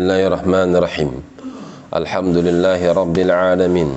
[0.00, 1.10] الله الرحمن الرحيم
[1.92, 3.90] الحمد لله رب العالمين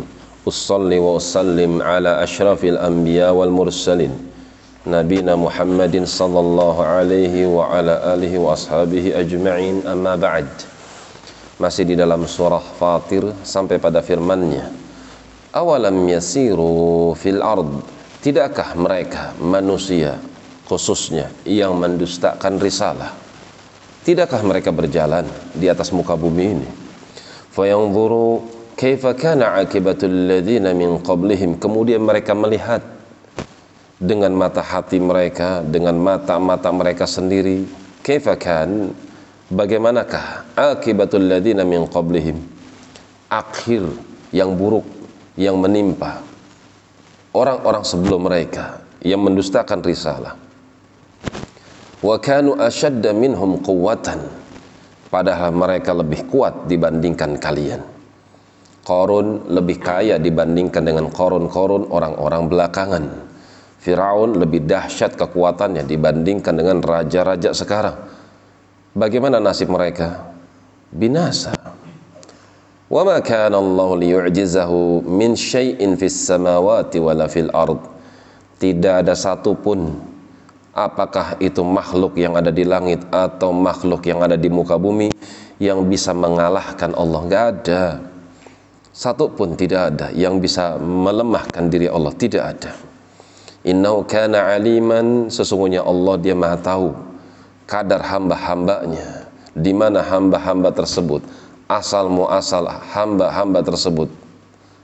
[0.44, 4.12] أصلي وأسلم على أشرف الأنبياء والمرسلين
[4.84, 10.48] نبينا محمد صلى الله عليه وعلى آله وأصحابه أجمعين أما بعد
[11.64, 14.68] masih di dalam surah Fatir sampai pada firman-Nya.
[15.56, 17.80] Awalam yasiru fil ard?
[18.20, 20.20] Tidakkah mereka manusia
[20.68, 23.23] khususnya yang mendustakan risalah?
[24.04, 25.24] Tidakkah mereka berjalan
[25.56, 26.68] di atas muka bumi ini?
[27.56, 28.44] Fayanzuru
[28.76, 31.56] kaifa kana akibatul ladzina min qablihim.
[31.56, 32.84] Kemudian mereka melihat
[33.96, 37.64] dengan mata hati mereka, dengan mata-mata mereka sendiri,
[38.04, 38.92] kaifa kan
[39.48, 42.44] bagaimanakah akibatul ladzina min qablihim?
[43.32, 43.88] Akhir
[44.36, 44.84] yang buruk
[45.40, 46.20] yang menimpa
[47.32, 50.43] orang-orang sebelum mereka yang mendustakan risalah
[52.04, 54.20] wa kanu ashadda minhum quwwatan.
[55.08, 57.82] Padahal mereka lebih kuat dibandingkan kalian.
[58.84, 63.06] Korun lebih kaya dibandingkan dengan korun-korun orang-orang belakangan.
[63.80, 67.96] Firaun lebih dahsyat kekuatannya dibandingkan dengan raja-raja sekarang.
[68.92, 70.34] Bagaimana nasib mereka?
[70.92, 71.56] Binasa.
[72.90, 77.80] Wa ma kana Allah liyu'jizahu min syai'in fis samawati wala fil ard.
[78.58, 80.13] Tidak ada satupun
[80.74, 85.14] apakah itu makhluk yang ada di langit atau makhluk yang ada di muka bumi
[85.62, 87.22] yang bisa mengalahkan Allah?
[87.30, 87.84] Gak ada.
[88.94, 92.14] Satu pun tidak ada yang bisa melemahkan diri Allah.
[92.14, 92.74] Tidak ada.
[93.64, 96.94] Innahu kana aliman sesungguhnya Allah dia maha tahu
[97.66, 99.30] kadar hamba-hambanya.
[99.54, 101.22] Di mana hamba-hamba tersebut?
[101.70, 104.10] Asal muasal hamba-hamba tersebut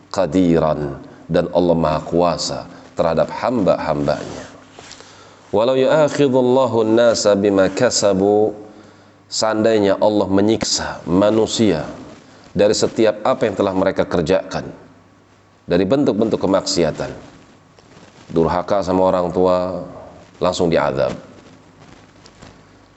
[0.09, 0.97] qadiran
[1.29, 2.65] dan Allah maha kuasa
[2.97, 4.48] terhadap hamba-hambanya
[5.49, 8.53] Walau yu'akhidullahu nasa bima kasabu
[9.25, 11.89] Seandainya Allah menyiksa manusia
[12.53, 14.69] Dari setiap apa yang telah mereka kerjakan
[15.65, 17.09] Dari bentuk-bentuk kemaksiatan
[18.29, 19.89] Durhaka sama orang tua
[20.37, 21.17] Langsung diadab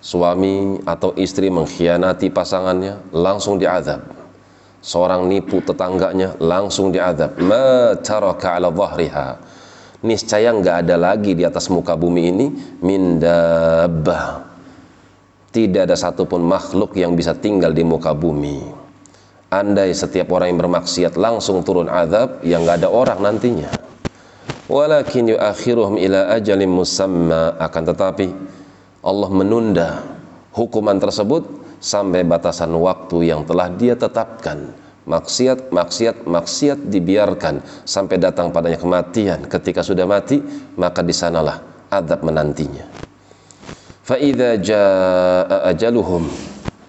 [0.04, 4.04] Suami atau istri mengkhianati pasangannya Langsung diadab
[4.84, 9.40] Seorang nipu tetangganya Langsung diadab Ma taraka ala dhahriha
[10.02, 12.46] niscaya nggak ada lagi di atas muka bumi ini
[12.82, 14.52] mindabah
[15.52, 18.72] tidak ada satupun makhluk yang bisa tinggal di muka bumi.
[19.52, 23.68] Andai setiap orang yang bermaksiat langsung turun azab yang nggak ada orang nantinya.
[24.64, 27.60] Walakin yuakhiruhum ila ajalin musamma.
[27.60, 28.32] Akan tetapi
[29.04, 30.00] Allah menunda
[30.56, 31.44] hukuman tersebut
[31.84, 34.72] sampai batasan waktu yang telah dia tetapkan
[35.08, 39.46] maksiat, maksiat, maksiat dibiarkan sampai datang padanya kematian.
[39.46, 40.38] Ketika sudah mati,
[40.78, 41.58] maka di sanalah
[41.90, 42.86] adab menantinya.
[44.02, 46.26] Faida jaa ajaluhum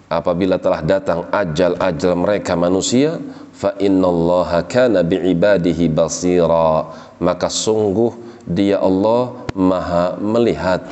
[0.09, 3.17] apabila telah datang ajal-ajal mereka manusia
[3.53, 6.89] fa innallaha kana biibadihi basira
[7.21, 8.13] maka sungguh
[8.49, 10.89] dia Allah maha melihat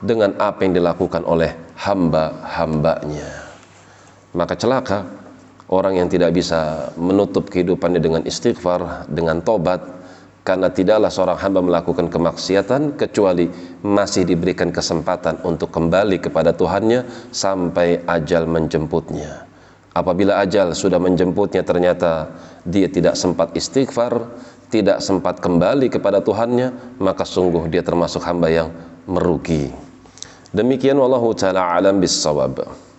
[0.00, 3.28] dengan apa yang dilakukan oleh hamba-hambanya
[4.32, 5.04] maka celaka
[5.70, 9.80] orang yang tidak bisa menutup kehidupannya dengan istighfar, dengan tobat,
[10.42, 13.46] karena tidaklah seorang hamba melakukan kemaksiatan kecuali
[13.86, 19.46] masih diberikan kesempatan untuk kembali kepada Tuhannya sampai ajal menjemputnya.
[19.94, 22.30] Apabila ajal sudah menjemputnya ternyata
[22.66, 24.26] dia tidak sempat istighfar,
[24.70, 28.70] tidak sempat kembali kepada Tuhannya, maka sungguh dia termasuk hamba yang
[29.06, 29.70] merugi.
[30.50, 32.89] Demikian wallahu taala alam bisawab.